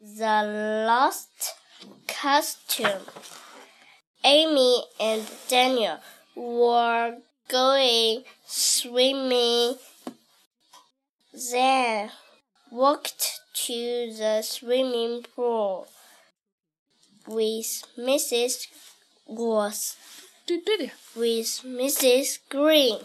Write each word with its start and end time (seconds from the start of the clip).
The 0.00 0.84
Lost 0.86 1.54
Costume. 2.08 3.06
Amy 4.24 4.84
and 4.98 5.22
Daniel 5.48 5.98
were 6.34 7.18
going 7.48 8.24
swimming, 8.46 9.76
then 11.32 12.10
walked 12.70 13.40
to 13.54 14.12
the 14.18 14.42
swimming 14.42 15.24
pool 15.36 15.86
with 17.26 17.84
Mrs. 17.96 18.66
Gross. 19.32 19.96
with 20.48 21.62
Mrs. 21.64 22.38
Green. 22.48 22.98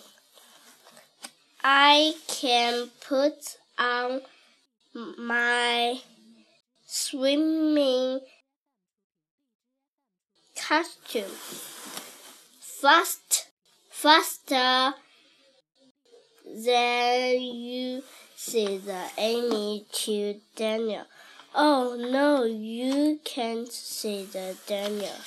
I 1.63 2.15
can 2.27 2.89
put 3.07 3.57
on 3.77 4.21
my 4.93 6.01
swimming 6.91 8.19
costume 10.55 11.35
fast, 12.59 13.49
faster 13.91 14.95
than 16.65 17.39
you 17.39 18.01
see 18.35 18.79
the 18.79 19.03
Amy 19.19 19.85
to 19.91 20.41
Daniel. 20.55 21.05
Oh 21.53 21.95
no, 21.95 22.43
you 22.45 23.19
can't, 23.23 23.71
see 23.71 24.25
the 24.25 24.57
Daniel. 24.65 25.19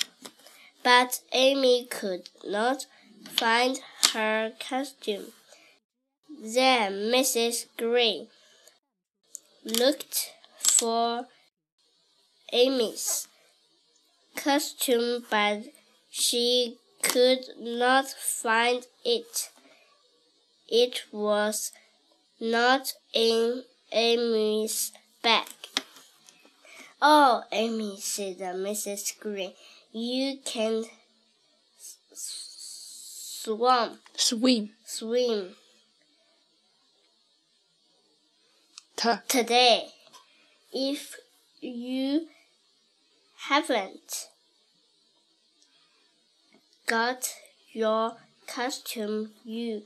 But 0.82 1.20
Amy 1.32 1.86
could 1.88 2.28
not 2.44 2.86
find 3.30 3.78
her 4.12 4.50
costume. 4.58 5.26
Then 6.42 7.12
Mrs. 7.12 7.66
Green 7.76 8.26
looked 9.64 10.32
for 10.58 11.28
Amy's 12.52 13.28
costume, 14.36 15.24
but 15.30 15.64
she 16.10 16.76
could 17.02 17.40
not 17.58 18.08
find 18.08 18.86
it. 19.04 19.50
It 20.68 21.04
was 21.10 21.72
not 22.40 22.94
in 23.12 23.64
Amy's 23.90 24.92
bag. 25.22 25.48
Oh, 27.00 27.42
Amy, 27.50 27.98
said 28.00 28.38
Mrs. 28.38 29.18
Green, 29.18 29.52
you 29.92 30.38
can 30.44 30.84
swim, 33.42 33.98
swim 34.14 34.70
swim 34.86 35.56
t 38.96 39.10
today. 39.26 39.88
If 40.72 41.16
you 41.60 42.28
haven't 43.52 44.28
got 46.86 47.34
your 47.74 48.16
costume, 48.46 49.28
you 49.44 49.82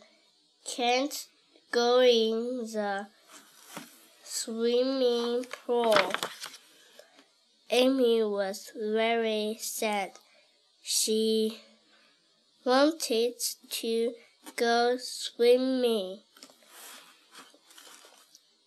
can't 0.65 1.27
go 1.73 1.99
in 1.99 2.59
the 2.73 3.09
swimming 4.23 5.45
pool. 5.67 5.99
Amy 7.69 8.23
was 8.23 8.71
very 8.77 9.59
sad. 9.61 10.13
She 10.85 11.59
wanted 12.65 13.35
to 13.71 14.13
go 14.55 14.97
swimming. 15.01 16.21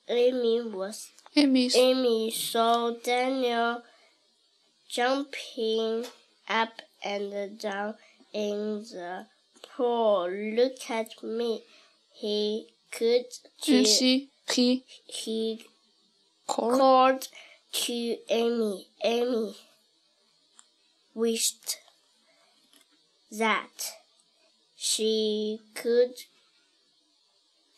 Amy 0.10 0.62
was 0.62 1.08
Amy's 1.38 1.74
Amy 1.74 2.32
saw 2.32 2.92
Daniel 3.02 3.84
jumping 4.90 6.06
up 6.50 6.82
and 7.04 7.60
down 7.60 7.94
in 8.34 8.84
the 8.92 9.28
pool. 9.62 10.30
Look 10.30 10.90
at 10.90 11.24
me. 11.24 11.64
He 12.12 12.68
could 12.92 13.26
to, 13.62 13.86
she 13.86 14.30
he 14.50 14.84
he 15.06 15.66
called 16.48 16.80
called 16.80 17.28
to 17.72 18.18
Amy. 18.30 18.88
Amy 19.04 19.56
wished 21.14 21.78
that 23.32 23.94
she 24.76 25.60
could 25.76 26.16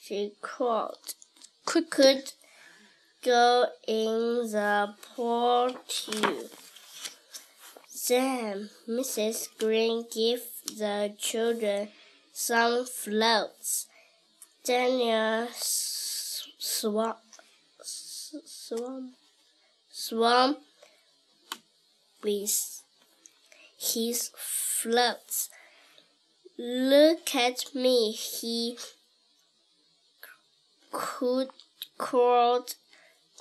she 0.01 0.33
could 0.41 0.88
could 1.66 1.89
could 1.89 2.31
go 3.23 3.67
in 3.88 4.49
the 4.51 4.95
pool 5.16 5.75
too. 5.88 6.49
Then 8.11 8.69
Mrs. 8.89 9.47
Green 9.57 10.05
gave 10.13 10.41
the 10.66 11.13
children 11.17 11.88
some 12.33 12.85
floats. 12.85 13.88
Daniel 14.66 15.47
swam, 15.53 17.16
swam, 17.81 19.13
swam 19.89 20.57
with 22.22 22.83
his 23.79 24.31
floats. 24.35 25.49
Look 26.57 27.33
at 27.33 27.73
me, 27.73 28.11
he 28.11 28.78
could 30.91 31.47
called 31.97 32.75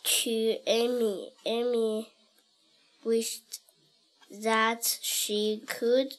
to 0.04 0.58
Amy. 0.64 1.32
Amy 1.44 2.12
wished 3.02 3.60
that 4.30 4.98
she 5.02 5.62
could 5.66 6.14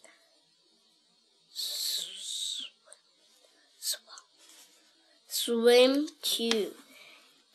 swim 5.28 6.08
too. 6.22 6.72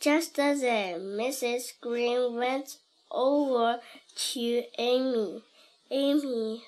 Just 0.00 0.38
as 0.38 0.60
then, 0.60 1.00
Mrs. 1.18 1.72
Green 1.80 2.36
went 2.36 2.78
over 3.10 3.80
to 4.14 4.62
Amy. 4.78 5.42
Amy, 5.90 6.62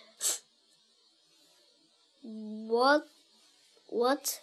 what, 2.23 3.07
what, 3.89 4.41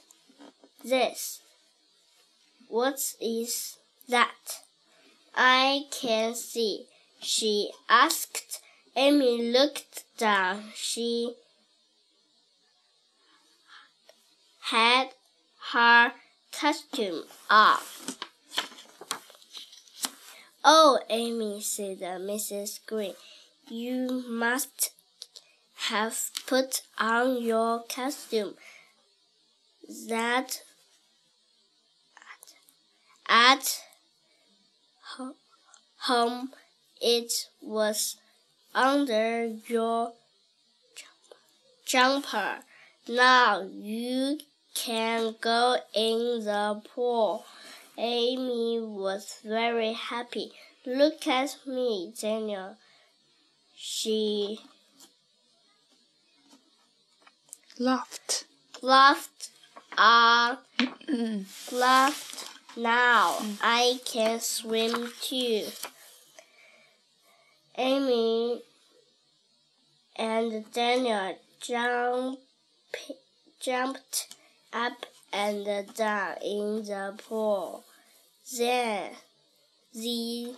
this? 0.84 1.42
What 2.68 3.00
is 3.22 3.78
that? 4.10 4.60
I 5.34 5.84
can 5.92 6.36
see. 6.36 6.88
She 7.22 7.72
asked. 7.90 8.62
Amy 8.96 9.52
looked 9.52 10.04
down. 10.18 10.72
She 10.74 11.36
had 14.62 15.10
her 15.74 16.14
costume 16.52 17.24
off. 17.50 18.18
Oh, 20.64 21.00
Amy, 21.10 21.62
said 21.62 22.00
Mrs. 22.00 22.80
Green, 22.88 23.14
you 23.70 24.24
must 24.28 24.92
have 25.90 26.32
put 26.48 26.82
on 26.98 27.44
your 27.44 27.84
costume. 27.84 28.56
That 30.08 30.62
at 33.28 33.82
home 35.98 36.50
it 37.02 37.32
was 37.62 38.16
under 38.76 39.48
your 39.68 40.12
jumper. 41.86 42.58
Now 43.08 43.62
you 43.72 44.40
can 44.74 45.36
go 45.40 45.78
in 45.94 46.44
the 46.44 46.82
pool. 46.94 47.46
Amy 47.98 48.82
was 48.82 49.38
very 49.44 49.94
happy. 49.94 50.52
Look 50.86 51.26
at 51.26 51.56
me, 51.66 52.14
Daniel. 52.20 52.76
She 53.76 54.60
laughed. 57.80 58.46
laughed. 58.82 59.50
Ah, 59.98 60.60
laughed. 61.72 62.50
Now 62.76 63.38
I 63.62 64.00
can 64.04 64.42
swim 64.42 65.14
too. 65.22 65.64
Amy 67.78 68.62
and 70.16 70.72
Daniel 70.72 71.38
jump, 71.62 72.40
jumped 73.60 74.36
up 74.72 75.06
and 75.34 75.94
down 75.96 76.38
in 76.42 76.84
the 76.86 77.14
pool. 77.28 77.84
Then 78.58 79.12
they 79.94 80.54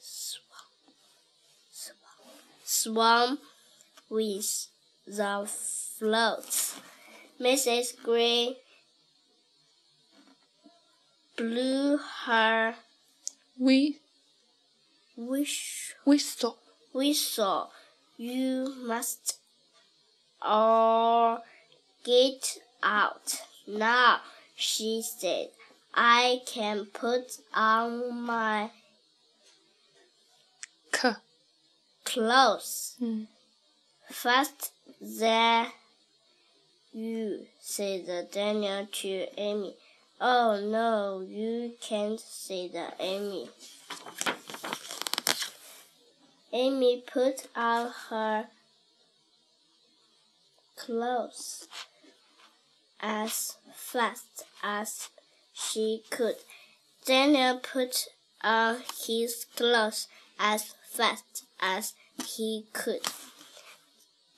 swam, 0.00 0.66
swam, 1.70 1.98
swam 2.64 3.38
with 4.08 4.68
the 5.06 5.46
floats. 5.46 6.80
Mrs. 7.40 8.02
Green 8.02 8.54
blew 11.36 11.98
her 12.24 12.74
We 13.58 13.98
wish 15.16 15.94
Whistle. 16.04 16.56
whistle. 16.92 17.70
You 18.18 18.74
must 18.86 19.38
all 20.40 21.44
get 22.04 22.58
out 22.82 23.40
now, 23.66 24.20
she 24.54 25.02
said. 25.02 25.48
I 25.94 26.40
can 26.46 26.86
put 26.86 27.38
on 27.54 28.22
my 28.22 28.70
K. 30.92 31.12
clothes 32.04 32.96
Mm. 33.00 33.26
fast 34.10 34.72
there 35.00 35.66
you, 36.92 37.46
said 37.60 38.30
Daniel 38.32 38.86
to 38.90 39.26
Amy. 39.36 39.74
Oh 40.18 40.58
no, 40.58 41.20
you 41.20 41.74
can't, 41.80 42.18
said 42.18 42.70
Amy. 42.98 43.50
Amy 46.58 47.04
put 47.06 47.48
on 47.54 47.92
her 48.08 48.46
clothes 50.74 51.68
as 52.98 53.58
fast 53.74 54.44
as 54.62 55.10
she 55.52 56.02
could. 56.08 56.36
Daniel 57.04 57.58
put 57.58 58.06
on 58.42 58.78
his 59.06 59.44
clothes 59.54 60.08
as 60.38 60.74
fast 60.90 61.44
as 61.60 61.92
he 62.26 62.64
could. 62.72 63.02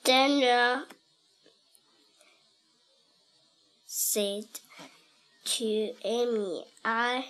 Daniel 0.03 0.83
said 3.85 4.43
to 5.45 5.93
Amy, 6.03 6.65
I 6.83 7.27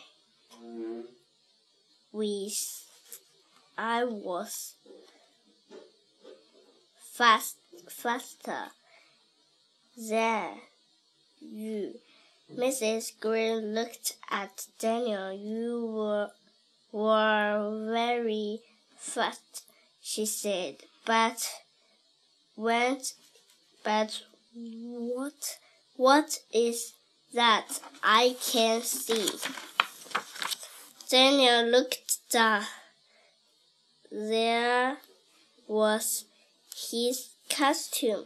was, 2.11 2.85
I 3.77 4.03
was 4.03 4.73
fast, 7.19 7.57
faster 7.89 8.67
than 10.09 10.51
you. 11.41 11.95
Mrs. 12.55 13.11
Green 13.19 13.75
looked 13.75 14.15
at 14.31 14.67
Daniel. 14.79 15.33
You 15.33 15.85
were, 15.97 16.29
were 16.93 17.91
very 17.91 18.61
fast, 18.97 19.65
she 20.01 20.25
said. 20.25 20.75
But 21.05 21.45
when, 22.55 23.01
but 23.83 24.21
what, 24.55 25.57
what 25.97 26.39
is 26.53 26.93
that 27.33 27.81
I 28.01 28.37
can 28.49 28.81
see? 28.81 29.29
Daniel 31.09 31.65
looked 31.65 32.31
down. 32.31 32.63
There 34.09 34.97
was 35.67 36.23
his 36.91 37.29
costume. 37.49 38.25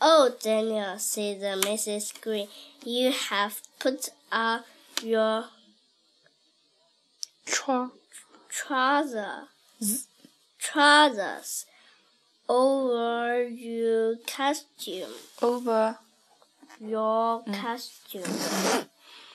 Oh, 0.00 0.32
Daniel, 0.42 0.98
said 0.98 1.40
the 1.40 1.60
Mrs. 1.66 2.20
Green, 2.20 2.48
you 2.84 3.12
have 3.12 3.60
put 3.78 4.10
on 4.32 4.62
your 5.02 5.44
Tro. 7.46 7.90
trousers, 8.48 10.06
trousers 10.58 11.66
over 12.48 13.44
your 13.48 14.16
costume, 14.26 15.10
Over. 15.40 15.98
your 16.80 17.42
costume. 17.44 18.22
Mm. 18.22 18.88